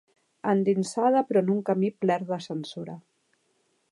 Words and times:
Endinsada 0.53 1.21
però 1.31 1.43
en 1.45 1.51
un 1.57 1.59
camí 1.69 1.93
pler 2.05 2.19
de 2.33 2.41
censura. 2.47 2.99